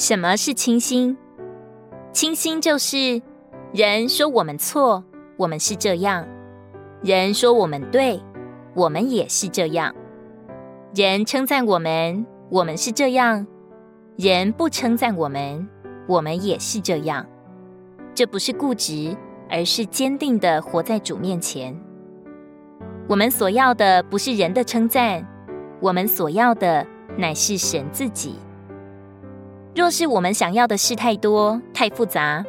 [0.00, 1.14] 什么是清心？
[2.10, 3.20] 清心就是
[3.74, 5.04] 人说我们错，
[5.36, 6.24] 我们是这样；
[7.02, 8.18] 人说我们对，
[8.74, 9.92] 我们也是这样；
[10.94, 13.46] 人称赞我们，我们是这样；
[14.16, 15.68] 人不称赞我们，
[16.08, 17.26] 我们也是这样。
[18.14, 19.14] 这不是固执，
[19.50, 21.78] 而是坚定地活在主面前。
[23.06, 25.28] 我们所要的不是人的称赞，
[25.78, 26.86] 我们所要的
[27.18, 28.36] 乃是神自己。
[29.80, 32.44] 若是我们想要的事太多、太复杂，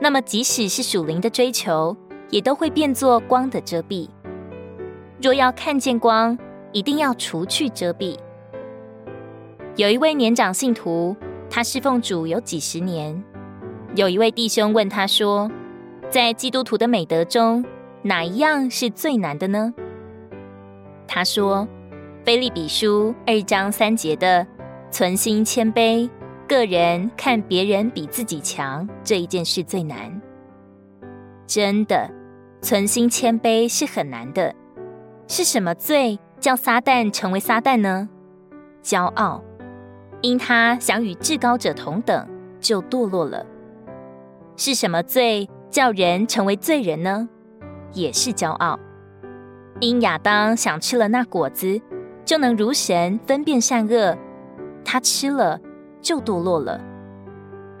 [0.00, 1.96] 那么即使是属灵的追求，
[2.30, 4.08] 也都会变作光的遮蔽。
[5.20, 6.38] 若要看见光，
[6.70, 8.16] 一定要除去遮蔽。
[9.74, 11.16] 有一位年长信徒，
[11.50, 13.24] 他侍奉主有几十年。
[13.96, 15.50] 有一位弟兄问他说
[16.08, 17.64] ：“在基督徒的美德中，
[18.02, 19.74] 哪一样是最难的呢？”
[21.08, 21.66] 他说
[22.24, 24.46] ：“腓利比书二章三节的
[24.92, 26.08] 存心谦卑，
[26.48, 30.18] 个人看别人比自己强，这一件事最难。
[31.46, 32.10] 真的，
[32.62, 34.54] 存心谦卑是很难的。
[35.26, 38.08] 是什么罪叫撒旦成为撒旦呢？
[38.82, 39.44] 骄傲，
[40.22, 42.26] 因他想与至高者同等，
[42.60, 43.44] 就堕落了。
[44.56, 47.28] 是什么罪叫人成为罪人呢？
[47.92, 48.80] 也是骄傲。”
[49.80, 51.78] 因亚当想吃了那果子，
[52.24, 54.16] 就能如神分辨善恶，
[54.82, 55.60] 他吃了
[56.00, 56.80] 就堕落了。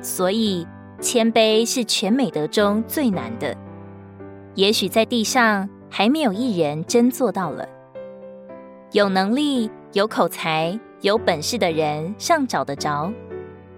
[0.00, 0.66] 所以
[1.00, 3.56] 谦卑是全美德中最难的，
[4.54, 7.68] 也许在地上还没有一人真做到了。
[8.92, 13.12] 有能力、有口才、有本事的人尚找得着，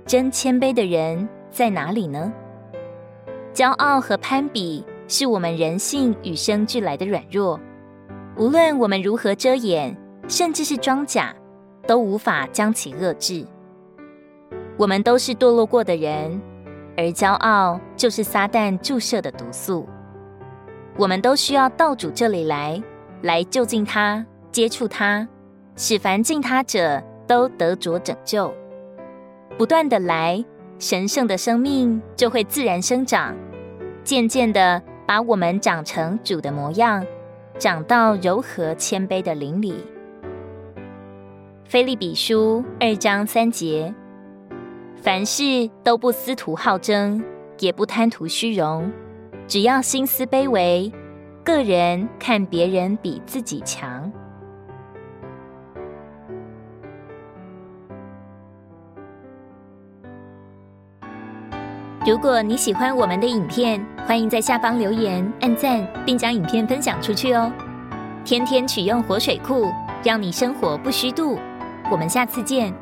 [0.07, 2.33] 真谦卑的人在哪里呢？
[3.53, 7.61] 骄傲和攀比是我们人性与生俱来的软弱。
[8.39, 9.95] 无论我们如何遮掩，
[10.27, 11.35] 甚至是装假，
[11.87, 13.47] 都无法将其遏制。
[14.77, 16.41] 我们都是堕落过的人，
[16.97, 19.87] 而骄傲就是撒旦注射的毒素。
[20.97, 22.83] 我们都需要到主这里来，
[23.23, 25.27] 来就近他，接触他，
[25.77, 28.53] 使凡近他者都得着拯救。
[29.57, 30.45] 不断的来，
[30.79, 33.35] 神圣的生命就会自然生长，
[34.03, 37.05] 渐渐的把我们长成主的模样。
[37.59, 39.75] 长到柔和谦卑的灵里。
[41.65, 43.95] 腓利比书二章三节，
[45.03, 47.21] 凡事都不思图好争，
[47.59, 48.89] 也不贪图虚荣，
[49.49, 50.93] 只要心思卑微，
[51.43, 54.13] 个人看别人比自己强。
[62.07, 67.51] 如果你喜欢我们的影片，欢迎在下方留言、按赞，并将影片分享出去哦！
[68.25, 69.69] 天天取用活水库，
[70.05, 71.37] 让你生活不虚度。
[71.91, 72.73] 我们下次见。